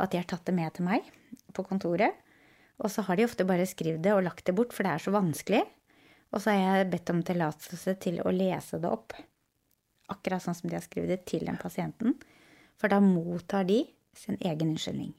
at 0.00 0.12
de 0.12 0.20
har 0.20 0.28
tatt 0.28 0.46
det 0.48 0.56
med 0.56 0.72
til 0.76 0.86
meg 0.86 1.06
på 1.56 1.64
kontoret. 1.66 2.16
Og 2.80 2.88
så 2.92 3.04
har 3.04 3.18
de 3.18 3.26
ofte 3.26 3.44
bare 3.48 3.68
skrevet 3.68 4.02
det 4.04 4.14
og 4.16 4.24
lagt 4.24 4.46
det 4.48 4.54
bort, 4.56 4.72
for 4.72 4.86
det 4.86 4.94
er 4.94 5.04
så 5.04 5.12
vanskelig. 5.12 5.60
Og 6.30 6.40
så 6.40 6.54
har 6.54 6.78
jeg 6.78 6.90
bedt 6.94 7.12
om 7.12 7.24
tillatelse 7.26 7.96
til 8.00 8.20
å 8.24 8.32
lese 8.32 8.80
det 8.80 8.88
opp. 8.88 9.16
Akkurat 10.10 10.42
sånn 10.44 10.56
som 10.56 10.70
de 10.70 10.78
har 10.78 10.84
skrevet 10.84 11.12
det 11.12 11.24
til 11.28 11.44
den 11.46 11.58
pasienten. 11.60 12.16
For 12.80 12.92
da 12.92 13.00
mottar 13.04 13.66
de 13.68 13.82
sin 14.16 14.38
egen 14.40 14.72
unnskyldning. 14.72 15.12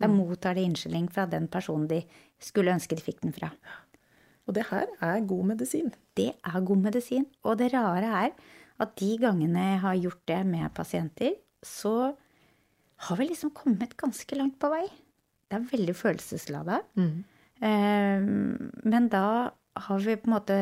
Da 0.00 0.08
mottar 0.08 0.56
de 0.56 0.64
unnskyldning 0.68 1.08
fra 1.12 1.26
den 1.28 1.48
personen 1.52 1.88
de 1.90 2.02
skulle 2.40 2.72
ønske 2.72 2.96
de 2.96 3.04
fikk 3.04 3.22
den 3.24 3.34
fra. 3.36 3.50
Og 4.48 4.56
det 4.56 4.66
her 4.70 4.88
er 5.04 5.26
god 5.28 5.52
medisin. 5.52 5.92
Det 6.16 6.32
er 6.34 6.66
god 6.66 6.84
medisin. 6.88 7.26
Og 7.44 7.58
det 7.60 7.72
rare 7.74 8.12
er 8.24 8.32
at 8.80 8.96
de 9.00 9.10
gangene 9.20 9.64
jeg 9.72 9.80
har 9.84 9.98
gjort 10.00 10.22
det 10.30 10.40
med 10.48 10.72
pasienter, 10.74 11.34
så 11.66 11.94
har 13.06 13.16
vi 13.16 13.30
liksom 13.30 13.50
kommet 13.56 13.96
ganske 13.96 14.36
langt 14.36 14.58
på 14.60 14.68
vei. 14.72 14.84
Det 15.48 15.58
er 15.58 15.70
veldig 15.72 15.96
følelseslada. 15.96 16.82
Eh, 17.60 18.20
men 18.92 19.08
da 19.12 19.26
har 19.86 20.00
vi 20.04 20.16
på 20.16 20.28
en 20.28 20.36
måte 20.36 20.56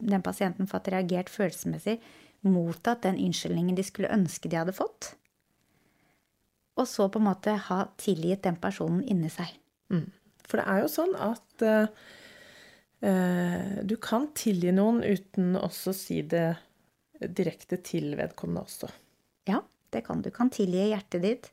den 0.00 0.22
pasienten 0.24 0.68
fått 0.70 0.88
reagert 0.92 1.30
følelsesmessig, 1.32 1.98
mottatt 2.46 3.02
den 3.04 3.18
unnskyldningen 3.20 3.76
de 3.76 3.84
skulle 3.84 4.12
ønske 4.14 4.48
de 4.48 4.56
hadde 4.56 4.76
fått. 4.76 5.14
Og 6.80 6.86
så 6.88 7.08
på 7.12 7.20
en 7.20 7.28
måte 7.28 7.56
ha 7.66 7.82
tilgitt 8.00 8.46
den 8.46 8.56
personen 8.62 9.02
inni 9.04 9.28
seg. 9.32 9.50
For 10.48 10.60
det 10.60 10.66
er 10.70 10.78
jo 10.80 10.88
sånn 10.90 11.14
at 11.20 11.62
eh, 11.66 11.86
du 13.84 13.96
kan 14.00 14.30
tilgi 14.38 14.72
noen 14.72 15.02
uten 15.04 15.56
også 15.60 15.90
å 15.92 15.98
si 15.98 16.22
det 16.22 16.54
direkte 17.20 17.76
til 17.84 18.14
vedkommende 18.16 18.64
også. 18.64 18.88
Ja, 19.50 19.60
det 19.90 20.04
kan 20.06 20.22
du. 20.22 20.30
kan 20.30 20.50
tilgi 20.50 20.90
hjertet 20.90 21.22
ditt, 21.22 21.50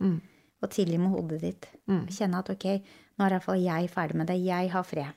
og 0.62 0.72
tilgi 0.74 0.98
med 0.98 1.14
hodet 1.14 1.42
ditt. 1.42 1.70
Kjenne 2.14 2.40
at 2.40 2.50
ok, 2.54 2.66
nå 3.18 3.26
er 3.26 3.38
iallfall 3.38 3.62
jeg 3.62 3.90
ferdig 3.94 4.18
med 4.18 4.28
det. 4.32 4.38
Jeg 4.46 4.72
har 4.74 4.84
fred. 4.86 5.14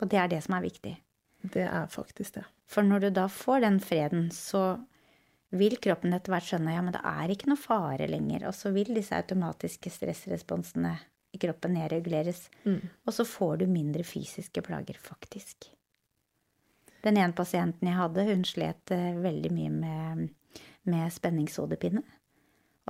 Og 0.00 0.08
det 0.08 0.18
er 0.18 0.28
det 0.32 0.42
som 0.44 0.54
er 0.56 0.64
viktig. 0.64 0.94
Det 1.42 1.66
er 1.66 1.86
faktisk 1.90 2.34
det. 2.34 2.44
For 2.70 2.86
når 2.86 3.00
du 3.00 3.10
da 3.10 3.26
får 3.28 3.60
den 3.64 3.80
freden, 3.80 4.30
så 4.30 4.78
vil 5.50 5.76
kroppen 5.82 6.14
etter 6.14 6.30
hvert 6.30 6.46
skjønne 6.46 6.74
ja, 6.76 6.82
men 6.82 6.94
det 6.94 7.02
er 7.02 7.32
ikke 7.32 7.50
noe 7.50 7.58
fare 7.58 8.06
lenger. 8.06 8.46
Og 8.50 8.54
så 8.54 8.70
vil 8.74 8.92
disse 8.94 9.16
automatiske 9.16 9.90
stressresponsene 9.90 10.94
i 11.34 11.38
kroppen 11.42 11.74
nedreguleres. 11.74 12.48
Og 13.06 13.14
så 13.14 13.26
får 13.26 13.62
du 13.62 13.66
mindre 13.70 14.04
fysiske 14.06 14.62
plager, 14.66 14.98
faktisk. 14.98 15.70
Den 17.02 17.16
ene 17.16 17.32
pasienten 17.32 17.88
jeg 17.88 17.96
hadde, 17.96 18.26
hun 18.28 18.44
slet 18.44 18.92
eh, 18.92 19.16
veldig 19.16 19.50
mye 19.56 19.70
med, 19.72 20.24
med 20.90 21.12
spenningshodepine. 21.14 22.02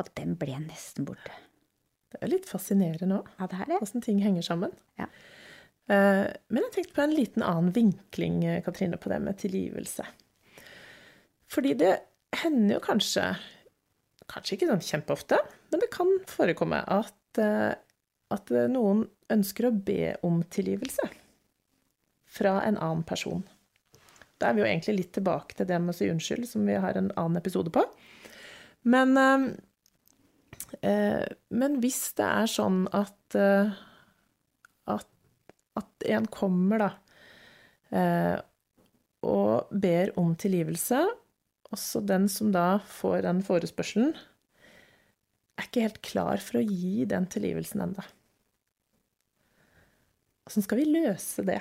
Og 0.01 0.09
den 0.17 0.35
ble 0.41 0.57
nesten 0.65 1.05
borte. 1.09 1.33
Det 2.11 2.19
er 2.25 2.33
litt 2.33 2.49
fascinerende 2.49 3.21
òg, 3.21 3.29
Ja, 3.39 3.47
det 3.47 3.61
er 3.61 3.69
det. 3.71 3.81
åssen 3.85 4.03
ting 4.03 4.19
henger 4.25 4.43
sammen. 4.43 4.73
Ja. 4.99 5.07
Eh, 5.91 6.33
Men 6.51 6.63
jeg 6.65 6.73
tenkte 6.73 6.95
på 6.97 7.03
en 7.05 7.15
liten 7.15 7.43
annen 7.43 7.73
vinkling, 7.75 8.45
eh, 8.45 8.63
Katrine, 8.63 8.97
på 8.97 9.09
det 9.13 9.21
med 9.23 9.39
tilgivelse. 9.39 10.07
Fordi 11.51 11.75
det 11.77 12.01
hender 12.43 12.77
jo 12.77 12.81
kanskje, 12.81 13.37
kanskje 14.31 14.57
ikke 14.57 14.69
sånn 14.71 14.85
kjempeofte, 14.87 15.39
men 15.71 15.81
det 15.81 15.91
kan 15.91 16.11
forekomme 16.31 16.83
at, 16.87 17.39
eh, 17.39 17.75
at 18.31 18.47
noen 18.71 19.09
ønsker 19.31 19.67
å 19.69 19.85
be 19.85 20.17
om 20.23 20.43
tilgivelse 20.43 21.09
fra 22.27 22.61
en 22.63 22.77
annen 22.77 23.03
person. 23.05 23.43
Da 24.41 24.49
er 24.49 24.57
vi 24.57 24.63
jo 24.63 24.69
egentlig 24.71 24.97
litt 24.97 25.13
tilbake 25.17 25.57
til 25.57 25.69
det 25.69 25.79
med 25.83 25.93
å 25.93 25.99
si 25.99 26.09
unnskyld, 26.11 26.49
som 26.49 26.65
vi 26.69 26.79
har 26.81 26.97
en 26.97 27.13
annen 27.21 27.41
episode 27.41 27.73
på. 27.75 27.85
Men, 28.89 29.17
eh, 29.21 29.47
eh, 30.89 31.27
men 31.53 31.81
hvis 31.83 32.03
det 32.17 32.27
er 32.27 32.49
sånn 32.49 32.87
at, 32.97 33.37
eh, 33.37 33.73
at, 34.89 35.11
at 35.77 36.07
en 36.17 36.29
kommer, 36.33 36.87
da, 36.87 36.91
eh, 37.93 38.39
og 39.29 39.69
ber 39.71 40.15
om 40.21 40.33
tilgivelse, 40.41 41.03
også 41.71 42.01
den 42.07 42.27
som 42.33 42.51
da 42.55 42.81
får 42.89 43.27
den 43.29 43.43
forespørselen, 43.47 44.15
er 45.61 45.69
ikke 45.69 45.85
helt 45.85 46.01
klar 46.07 46.41
for 46.41 46.61
å 46.61 46.65
gi 46.65 47.05
den 47.05 47.29
tilgivelsen 47.31 47.85
enda. 47.85 48.07
Åssen 50.49 50.65
skal 50.65 50.81
vi 50.81 50.89
løse 50.89 51.45
det? 51.47 51.61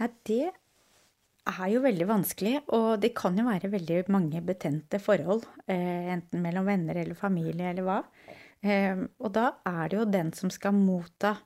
Ja, 0.00 0.08
det 0.26 0.48
er 1.48 1.70
jo 1.72 1.82
veldig 1.84 2.06
vanskelig, 2.08 2.54
og 2.76 2.98
det 3.02 3.14
kan 3.16 3.36
jo 3.38 3.46
være 3.46 3.70
veldig 3.72 4.02
mange 4.12 4.42
betente 4.44 5.00
forhold, 5.00 5.46
eh, 5.66 6.10
enten 6.12 6.42
mellom 6.44 6.68
venner 6.68 7.00
eller 7.00 7.18
familie 7.18 7.70
eller 7.72 7.86
hva. 7.86 8.02
Eh, 8.60 9.00
og 9.18 9.32
da 9.32 9.52
er 9.66 9.88
det 9.88 9.98
jo 9.98 10.04
den 10.04 10.32
som 10.36 10.50
skal 10.50 10.76
motta 10.76 11.36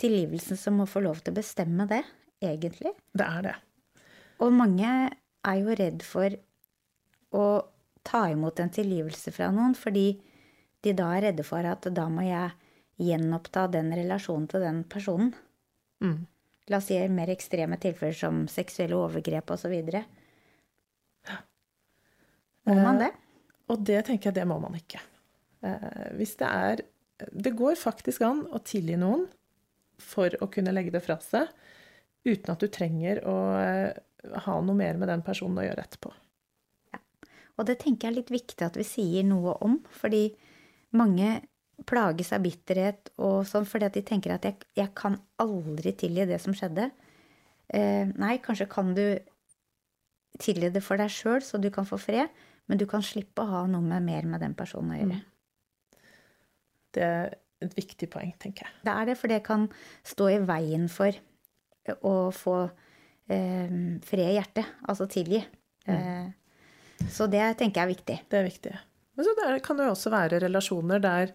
tilgivelsen, 0.00 0.56
som 0.56 0.78
må 0.80 0.86
få 0.88 1.02
lov 1.04 1.20
til 1.22 1.34
å 1.34 1.38
bestemme 1.40 1.86
det, 1.90 2.02
egentlig. 2.42 2.94
Det 3.12 3.26
er 3.26 3.42
det. 3.48 3.54
Og 4.42 4.52
mange 4.52 4.90
er 5.44 5.56
jo 5.60 5.76
redd 5.78 6.02
for 6.02 6.34
å 7.34 7.46
ta 8.04 8.26
imot 8.30 8.60
en 8.60 8.72
tilgivelse 8.72 9.32
fra 9.34 9.50
noen, 9.54 9.74
fordi 9.78 10.20
de 10.84 10.92
da 10.96 11.14
er 11.16 11.30
redde 11.30 11.46
for 11.46 11.64
at 11.64 11.86
da 11.94 12.08
må 12.12 12.26
jeg 12.26 12.52
gjenoppta 13.00 13.66
den 13.72 13.90
relasjonen 13.96 14.46
til 14.50 14.64
den 14.64 14.84
personen. 14.90 15.32
La 16.72 16.80
oss 16.80 16.88
si 16.88 16.96
mer 17.12 17.32
ekstreme 17.32 17.76
tilfeller 17.80 18.16
som 18.16 18.44
seksuelle 18.48 18.96
overgrep 18.96 19.52
osv. 19.52 19.74
Må 22.64 22.76
man 22.78 23.02
det? 23.02 23.10
Og 23.72 23.80
det 23.84 24.00
tenker 24.08 24.30
jeg, 24.30 24.38
det 24.38 24.46
må 24.48 24.56
man 24.62 24.76
ikke. 24.78 25.00
Eh, 25.64 26.10
hvis 26.18 26.36
det 26.40 26.48
er 26.48 26.84
Det 27.14 27.52
går 27.54 27.76
faktisk 27.78 28.24
an 28.26 28.42
å 28.52 28.58
tilgi 28.58 28.96
noen 28.98 29.28
for 30.02 30.34
å 30.42 30.48
kunne 30.50 30.72
legge 30.74 30.90
det 30.90 31.04
fra 31.04 31.14
seg, 31.22 31.46
uten 32.26 32.50
at 32.52 32.60
du 32.60 32.66
trenger 32.68 33.20
å 33.28 33.36
eh, 33.60 33.94
ha 34.44 34.56
noe 34.60 34.74
mer 34.74 34.98
med 34.98 35.08
den 35.08 35.22
personen 35.22 35.60
å 35.62 35.66
gjøre 35.66 35.84
etterpå. 35.84 36.10
Og 37.54 37.68
det 37.68 37.78
tenker 37.84 38.08
jeg 38.08 38.12
er 38.12 38.18
litt 38.18 38.32
viktig 38.34 38.66
at 38.66 38.76
vi 38.78 38.86
sier 38.86 39.26
noe 39.26 39.54
om, 39.62 39.78
fordi 39.94 40.26
mange 40.98 41.36
plages 41.88 42.32
av 42.34 42.44
bitterhet 42.44 43.10
og 43.18 43.42
sånn 43.48 43.66
fordi 43.68 43.88
at 43.88 43.96
de 43.96 44.02
tenker 44.06 44.34
at 44.34 44.46
jeg, 44.46 44.58
jeg 44.78 44.92
kan 44.96 45.18
aldri 45.42 45.92
tilgi 45.98 46.26
det 46.30 46.38
som 46.42 46.54
skjedde. 46.56 46.88
Eh, 47.74 48.06
nei, 48.20 48.36
kanskje 48.44 48.68
kan 48.70 48.92
du 48.96 49.06
tilgi 50.42 50.70
det 50.74 50.82
for 50.84 51.00
deg 51.00 51.12
sjøl, 51.12 51.42
så 51.44 51.60
du 51.62 51.70
kan 51.74 51.86
få 51.88 51.98
fred, 52.00 52.30
men 52.70 52.80
du 52.80 52.86
kan 52.90 53.04
slippe 53.04 53.42
å 53.42 53.50
ha 53.50 53.64
noe 53.70 53.84
med, 53.84 54.04
mer 54.06 54.28
med 54.28 54.42
den 54.42 54.54
personen 54.58 54.94
å 54.94 55.00
gjøre. 55.00 55.20
Det 56.94 57.04
er 57.04 57.36
et 57.64 57.76
viktig 57.76 58.08
poeng, 58.12 58.32
tenker 58.40 58.66
jeg. 58.66 58.78
Det 58.86 58.94
er 58.94 59.10
det, 59.10 59.18
for 59.18 59.32
det 59.32 59.42
kan 59.46 59.68
stå 60.06 60.30
i 60.32 60.40
veien 60.46 60.88
for 60.92 61.14
å 62.06 62.14
få 62.34 62.56
eh, 62.64 63.76
fred 64.06 64.30
i 64.30 64.38
hjertet, 64.38 64.78
altså 64.88 65.08
tilgi. 65.10 65.42
Eh, 65.90 66.26
så 67.10 67.26
det 67.30 67.44
tenker 67.60 67.82
jeg 67.82 67.84
er 67.84 67.92
viktig. 67.92 68.18
Det 68.30 68.38
er 68.38 68.46
viktig. 68.46 68.74
Men 69.14 69.26
så 69.26 69.34
der 69.38 69.60
kan 69.62 69.78
det 69.78 69.88
også 69.90 70.12
være 70.14 70.40
relasjoner 70.42 71.02
der 71.02 71.34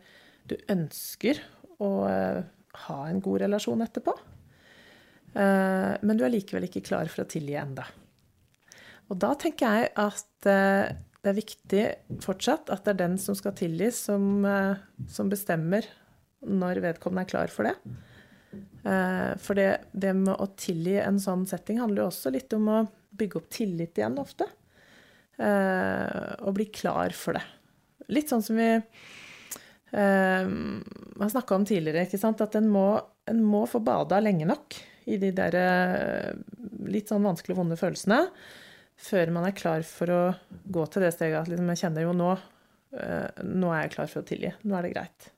du 0.49 0.57
ønsker 0.71 1.39
å 1.83 1.91
eh, 2.09 2.41
ha 2.85 2.99
en 3.07 3.21
god 3.23 3.43
relasjon 3.45 3.83
etterpå. 3.85 4.15
Eh, 5.33 5.93
men 6.01 6.17
du 6.17 6.25
er 6.25 6.33
likevel 6.33 6.67
ikke 6.67 6.85
klar 6.89 7.09
for 7.11 7.23
å 7.23 7.29
tilgi 7.29 7.57
enda. 7.59 7.85
Og 9.09 9.17
da 9.21 9.33
tenker 9.39 9.77
jeg 9.77 9.93
at 9.99 10.49
eh, 10.49 10.91
det 11.19 11.31
er 11.31 11.39
viktig 11.39 11.85
fortsatt 12.23 12.69
at 12.71 12.85
det 12.85 12.93
er 12.93 13.01
den 13.01 13.17
som 13.19 13.35
skal 13.35 13.55
tilgis, 13.57 13.97
som, 14.07 14.45
som 15.11 15.31
bestemmer 15.31 15.83
når 16.47 16.79
vedkommende 16.85 17.25
er 17.25 17.31
klar 17.33 17.51
for 17.51 17.67
det. 17.67 17.73
For 19.43 19.59
det, 19.59 19.65
det 19.91 20.13
med 20.15 20.31
å 20.31 20.47
tilgi 20.55 20.95
en 21.03 21.19
sånn 21.19 21.43
setting 21.49 21.81
handler 21.83 22.05
jo 22.05 22.07
også 22.13 22.31
litt 22.31 22.55
om 22.55 22.69
å 22.71 22.77
bygge 23.19 23.41
opp 23.41 23.49
tillit 23.51 23.99
igjen 23.99 24.15
ofte. 24.23 24.47
Og 25.43 26.55
bli 26.55 26.69
klar 26.71 27.11
for 27.19 27.35
det. 27.35 27.43
Litt 28.15 28.31
sånn 28.31 28.47
som 28.47 28.55
vi 28.55 28.71
eh, 29.91 30.49
har 31.19 31.33
snakka 31.33 31.57
om 31.57 31.67
tidligere, 31.67 32.05
ikke 32.07 32.21
sant? 32.21 32.41
at 32.45 32.55
en 32.59 32.69
må, 32.71 32.87
en 33.29 33.43
må 33.43 33.65
få 33.69 33.81
bada 33.83 34.21
lenge 34.23 34.47
nok 34.49 34.79
i 35.09 35.17
de 35.21 35.31
der 35.35 35.57
eh, 35.57 36.33
litt 36.89 37.11
sånn 37.11 37.25
vanskelig 37.25 37.57
vonde 37.57 37.79
følelsene 37.79 38.23
før 38.99 39.31
man 39.33 39.47
er 39.47 39.57
klar 39.57 39.83
for 39.87 40.11
å 40.11 40.21
gå 40.49 40.85
til 40.91 41.05
det 41.05 41.13
steget 41.15 41.39
at 41.41 41.51
liksom, 41.51 41.69
jeg 41.71 41.81
kjenner 41.83 42.05
jo 42.05 42.15
nå 42.15 42.31
uh, 42.35 43.27
Nå 43.45 43.69
er 43.71 43.85
jeg 43.85 43.93
klar 43.95 44.09
for 44.11 44.21
å 44.21 44.27
tilgi. 44.27 44.51
Nå 44.67 44.75
er 44.75 44.85
det 44.85 44.91
greit. 44.95 45.29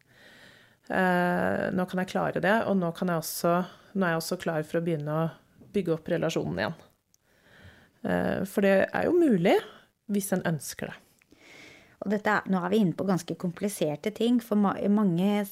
Uh, 0.90 1.68
nå 1.76 1.86
kan 1.90 2.02
jeg 2.02 2.12
klare 2.14 2.42
det, 2.44 2.56
og 2.68 2.80
nå, 2.80 2.90
jeg 2.90 3.20
også, 3.20 3.54
nå 3.94 4.08
er 4.08 4.16
jeg 4.16 4.24
også 4.24 4.40
klar 4.42 4.66
for 4.68 4.80
å 4.80 4.84
begynne 4.86 5.20
å 5.20 5.30
bygge 5.76 5.94
opp 5.94 6.10
relasjonen 6.12 6.64
igjen. 6.64 6.80
Uh, 8.02 8.40
for 8.50 8.66
det 8.66 8.76
er 8.88 9.08
jo 9.08 9.16
mulig 9.20 9.60
hvis 10.12 10.32
en 10.36 10.46
ønsker 10.50 10.90
det. 10.90 10.98
Og 12.02 12.10
dette, 12.10 12.40
nå 12.50 12.62
er 12.62 12.74
vi 12.74 12.82
inne 12.82 12.98
på 12.98 13.06
ganske 13.08 13.36
kompliserte 13.40 14.14
ting, 14.16 14.40
for 14.42 14.60
ma 14.60 14.74
mange 14.90 15.46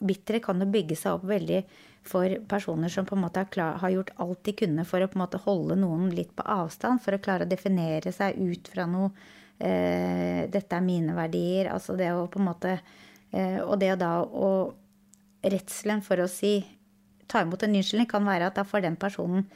bittere 0.00 0.40
kan 0.40 0.60
jo 0.62 0.68
bygge 0.72 0.96
seg 0.96 1.18
opp 1.18 1.26
veldig 1.28 1.60
for 2.08 2.32
personer 2.48 2.88
som 2.88 3.04
på 3.04 3.16
en 3.16 3.20
måte 3.26 3.42
har, 3.42 3.50
klar, 3.52 3.76
har 3.82 3.92
gjort 3.92 4.14
alt 4.24 4.40
de 4.48 4.54
kunne 4.56 4.86
for 4.88 5.04
å 5.04 5.08
på 5.10 5.18
en 5.18 5.24
måte 5.26 5.40
holde 5.44 5.76
noen 5.76 6.08
litt 6.16 6.32
på 6.36 6.46
avstand, 6.48 7.02
for 7.04 7.16
å 7.16 7.20
klare 7.20 7.44
å 7.44 7.50
definere 7.50 8.12
seg 8.16 8.40
ut 8.40 8.70
fra 8.72 8.86
noe 8.88 9.10
eh, 9.58 10.48
'Dette 10.48 10.76
er 10.76 10.86
mine 10.86 11.12
verdier'. 11.12 11.68
Altså 11.68 11.96
det 12.00 12.08
å 12.16 12.26
på 12.32 12.40
en 12.40 12.48
måte 12.48 12.78
eh, 13.32 13.60
Og 13.60 13.76
det 13.78 13.92
å 13.92 14.00
da 14.00 14.12
å 14.24 14.50
Redselen 15.40 16.02
for 16.04 16.20
å 16.20 16.28
si 16.28 16.58
ta 17.30 17.40
imot 17.40 17.62
en 17.64 17.76
unnskyldning 17.78 18.08
kan 18.10 18.26
være 18.26 18.50
at 18.50 18.58
da 18.58 18.64
får 18.64 18.82
den 18.84 18.96
personen 19.00 19.46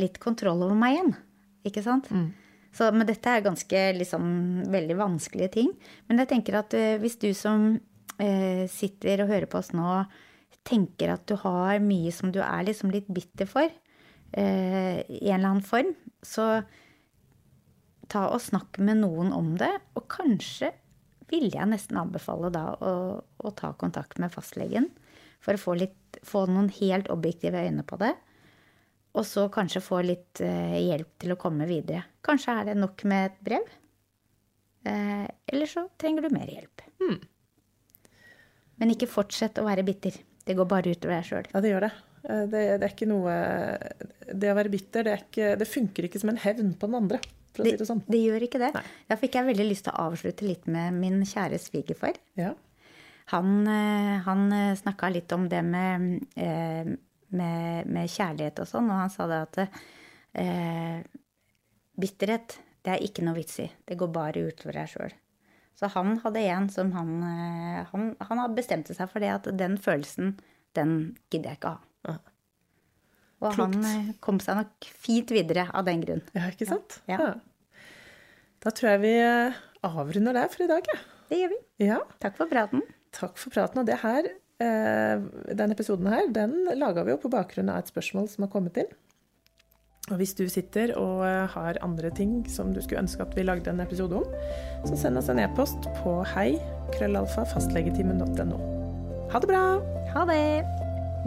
litt 0.00 0.18
kontroll 0.20 0.60
over 0.66 0.76
meg 0.76 0.96
igjen. 0.96 1.14
Ikke 1.64 1.84
sant? 1.84 2.10
Så, 2.70 2.90
men 2.94 3.08
dette 3.08 3.32
er 3.32 3.44
ganske 3.44 3.84
liksom, 3.98 4.24
veldig 4.70 4.96
vanskelige 5.00 5.52
ting. 5.58 5.70
Men 6.08 6.22
jeg 6.22 6.30
tenker 6.30 6.60
at 6.60 6.74
eh, 6.78 6.98
hvis 7.02 7.18
du 7.22 7.30
som 7.34 7.72
eh, 8.22 8.66
sitter 8.70 9.24
og 9.24 9.32
hører 9.32 9.50
på 9.50 9.58
oss 9.58 9.72
nå, 9.74 10.02
tenker 10.66 11.14
at 11.14 11.24
du 11.26 11.34
har 11.40 11.80
mye 11.82 12.12
som 12.14 12.30
du 12.34 12.38
er 12.44 12.66
liksom 12.68 12.92
litt 12.94 13.08
bitter 13.10 13.48
for, 13.50 13.66
eh, 13.66 15.00
i 15.02 15.30
en 15.30 15.40
eller 15.40 15.50
annen 15.54 15.66
form, 15.66 15.94
så 16.22 16.60
ta 18.10 18.26
og 18.30 18.42
snakk 18.42 18.78
med 18.82 19.02
noen 19.02 19.34
om 19.34 19.54
det. 19.58 19.72
Og 19.98 20.06
kanskje 20.12 20.72
vil 21.30 21.50
jeg 21.52 21.70
nesten 21.70 21.98
anbefale 22.00 22.50
da 22.54 22.64
å, 22.74 22.94
å 23.22 23.52
ta 23.56 23.72
kontakt 23.78 24.18
med 24.22 24.34
fastlegen 24.34 24.90
for 25.40 25.56
å 25.56 25.62
få, 25.62 25.76
litt, 25.78 26.20
få 26.26 26.44
noen 26.50 26.68
helt 26.80 27.10
objektive 27.12 27.62
øyne 27.66 27.86
på 27.86 27.98
det. 28.02 28.12
Og 29.18 29.24
så 29.26 29.48
kanskje 29.50 29.80
få 29.82 30.02
litt 30.06 30.40
eh, 30.44 30.76
hjelp 30.86 31.16
til 31.18 31.32
å 31.34 31.38
komme 31.40 31.66
videre. 31.66 32.04
Kanskje 32.22 32.52
er 32.60 32.68
det 32.70 32.76
nok 32.78 33.02
med 33.10 33.30
et 33.32 33.40
brev. 33.48 33.72
Eh, 34.86 35.26
eller 35.50 35.66
så 35.70 35.88
trenger 35.98 36.22
du 36.28 36.34
mer 36.36 36.46
hjelp. 36.52 36.84
Men 38.80 38.94
ikke 38.94 39.10
fortsett 39.10 39.58
å 39.60 39.66
være 39.66 39.82
bitter. 39.84 40.14
Det 40.46 40.54
går 40.56 40.68
bare 40.70 40.94
utover 40.94 41.18
deg 41.18 41.26
sjøl. 41.26 41.50
Ja, 41.52 41.60
det 41.64 41.72
gjør 41.74 41.84
det. 41.88 41.90
Eh, 42.22 42.46
Det, 42.52 42.62
det 42.80 42.86
er 42.86 42.94
ikke 42.94 43.10
noe 43.10 43.34
Det 44.30 44.52
å 44.52 44.56
være 44.60 44.72
bitter, 44.72 45.04
det, 45.08 45.18
ikke, 45.26 45.52
det 45.60 45.68
funker 45.68 46.06
ikke 46.08 46.20
som 46.22 46.30
en 46.32 46.40
hevn 46.40 46.72
på 46.78 46.86
den 46.88 46.98
andre, 47.02 47.18
for 47.56 47.64
å 47.64 47.68
si 47.68 47.76
det 47.82 47.86
sånn. 47.90 48.02
Det 48.06 48.22
gjør 48.22 48.46
ikke 48.46 48.60
det. 48.62 48.72
Nei. 48.78 48.86
Da 49.10 49.18
fikk 49.20 49.36
jeg 49.40 49.48
veldig 49.50 49.66
lyst 49.68 49.88
til 49.88 49.94
å 49.96 50.06
avslutte 50.08 50.46
litt 50.46 50.66
med 50.70 50.94
min 51.02 51.20
kjære 51.26 51.58
svigerfar. 51.60 52.14
Ja. 52.38 52.54
Han, 53.34 53.66
han 54.26 54.46
snakka 54.78 55.10
litt 55.14 55.30
om 55.34 55.44
det 55.50 55.60
med, 55.66 56.22
eh, 56.38 56.88
med, 57.36 57.86
med 57.90 58.10
kjærlighet 58.10 58.60
og 58.62 58.68
sånn, 58.68 58.90
og 58.90 59.00
han 59.04 59.12
sa 59.12 59.26
det 59.30 59.40
at 59.46 59.58
eh, 60.40 61.00
bitterhet, 62.00 62.58
det 62.84 62.94
er 62.94 63.04
ikke 63.04 63.24
noe 63.26 63.36
vits 63.36 63.58
i. 63.62 63.68
Det 63.86 63.98
går 64.00 64.12
bare 64.14 64.46
utover 64.48 64.78
deg 64.80 64.88
sjøl. 64.92 65.14
Så 65.80 65.88
han 65.94 66.18
hadde 66.24 66.42
en 66.52 66.66
som 66.72 66.90
han, 66.92 67.12
eh, 67.24 67.84
han 67.92 68.10
Han 68.28 68.42
bestemte 68.56 68.96
seg 68.96 69.08
for 69.12 69.20
det 69.24 69.30
at 69.32 69.48
den 69.56 69.78
følelsen, 69.80 70.34
den 70.76 71.16
gidder 71.32 71.54
jeg 71.54 71.60
ikke 71.60 71.76
ha. 71.76 71.80
Og 73.40 73.54
Klokt. 73.56 73.78
han 73.78 73.86
eh, 73.88 74.10
kom 74.20 74.40
seg 74.44 74.58
nok 74.60 74.88
fint 75.00 75.30
videre 75.32 75.64
av 75.72 75.86
den 75.88 76.02
grunn. 76.04 76.20
ja, 76.36 76.50
ikke 76.52 76.68
sant? 76.68 76.98
Ja. 77.08 77.32
Da 78.60 78.72
tror 78.76 78.90
jeg 78.92 79.00
vi 79.06 79.14
eh, 79.24 79.56
avrunder 79.88 80.36
der 80.36 80.50
for 80.52 80.66
i 80.66 80.68
dag, 80.68 80.84
ja. 80.92 80.98
Det 81.30 81.38
gjør 81.38 81.52
vi. 81.54 81.60
ja. 81.86 82.00
Takk 82.20 82.36
for 82.36 82.50
praten. 82.50 82.82
Takk 83.16 83.38
for 83.40 83.54
praten. 83.54 83.80
Og 83.80 83.88
det 83.88 83.96
her, 84.02 84.28
denne 84.60 85.72
episoden 85.72 86.10
her, 86.12 86.26
den 86.28 86.66
laga 86.76 87.06
vi 87.06 87.14
jo 87.14 87.20
på 87.22 87.30
bakgrunn 87.32 87.70
av 87.72 87.80
et 87.80 87.92
spørsmål 87.92 88.26
som 88.28 88.44
har 88.44 88.52
kommet 88.52 88.76
inn. 88.82 88.90
Og 90.10 90.18
hvis 90.18 90.34
du 90.34 90.44
sitter 90.50 90.92
og 90.98 91.22
eh, 91.26 91.46
har 91.52 91.78
andre 91.86 92.10
ting 92.14 92.40
som 92.50 92.72
du 92.74 92.80
skulle 92.82 93.02
ønske 93.04 93.22
at 93.22 93.34
vi 93.36 93.44
lagde 93.46 93.70
en 93.70 93.82
episode 93.82 94.18
om, 94.18 94.26
så 94.88 94.98
send 94.98 95.20
oss 95.20 95.30
en 95.30 95.42
e-post 95.42 95.86
på 96.00 96.16
hei 96.32 96.54
krøllalfa 96.96 97.46
fastlegetimen.no. 97.52 98.60
Ha 99.30 99.42
det 99.42 99.50
bra! 99.50 99.64
Ha 100.14 100.24
det! 100.26 100.44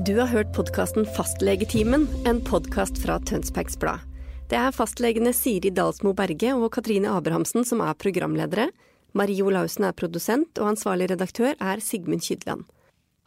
Du 0.04 0.17
har 0.17 0.28
hørt 0.28 0.52
podkasten 0.58 1.06
Fastlegetimen, 1.15 2.08
en 2.28 2.41
podkast 2.43 2.98
fra 3.00 3.19
Tønsbergs 3.30 3.78
Blad. 3.80 4.04
Det 4.52 4.58
er 4.60 4.74
fastlegene 4.76 5.32
Siri 5.38 5.72
Dalsmo 5.72 6.12
Berge 6.17 6.52
og 6.58 6.74
Katrine 6.76 7.13
Abrahamsen 7.13 7.63
som 7.65 7.82
er 7.86 7.96
programledere. 7.96 8.67
Marie 9.13 9.46
Olaussen 9.46 9.86
er 9.88 9.96
produsent, 9.96 10.58
og 10.58 10.74
ansvarlig 10.74 11.12
redaktør 11.13 11.54
er 11.54 11.82
Sigmund 11.82 12.26
Kydland. 12.26 12.65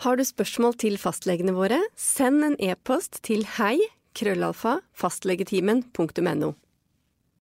Har 0.04 0.18
du 0.18 0.24
spørsmål 0.28 0.74
til 0.76 0.98
fastlegene 1.00 1.54
våre, 1.56 1.78
send 1.96 2.44
en 2.44 2.56
e-post 2.60 3.22
til 3.24 3.46
hei 3.56 3.78
krøllalfa 4.16 4.78
fastlegetimen.no. 4.96 6.52